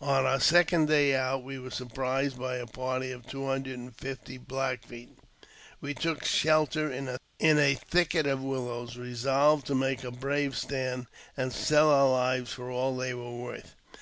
On 0.00 0.24
our 0.24 0.40
second 0.40 0.86
day 0.88 1.14
out, 1.14 1.44
w^l 1.44 1.62
were 1.62 1.70
surprised 1.70 2.38
by 2.38 2.56
a 2.56 2.66
party 2.66 3.10
of 3.12 3.26
two 3.26 3.46
hundred 3.46 3.78
and 3.78 3.94
fifty 3.94 4.38
Black 4.38 4.82
< 4.86 4.86
Feet. 4.86 5.18
We 5.82 5.92
took 5.92 6.24
shelter 6.24 6.90
in 6.90 7.10
a 7.58 7.74
thicket 7.74 8.26
of 8.26 8.40
willows, 8.42 8.96
resolved 8.96 9.66
to 9.66 9.74
make 9.74 10.02
a 10.02 10.10
brave 10.10 10.56
stand, 10.56 11.08
and 11.36 11.52
sell 11.52 11.90
our 11.90 12.08
lives 12.08 12.54
for 12.54 12.70
all 12.70 12.96
they 12.96 13.12
were 13.12 13.36
worth. 13.36 13.74